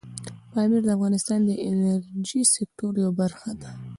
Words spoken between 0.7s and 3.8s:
د افغانستان د انرژۍ سکتور یوه برخه ده.